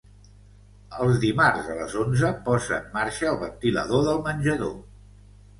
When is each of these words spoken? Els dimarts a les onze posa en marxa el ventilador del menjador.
Els 1.03 1.19
dimarts 1.25 1.69
a 1.75 1.75
les 1.81 1.93
onze 2.03 2.31
posa 2.47 2.73
en 2.79 2.87
marxa 2.97 3.29
el 3.33 3.39
ventilador 3.45 4.05
del 4.09 4.27
menjador. 4.31 4.77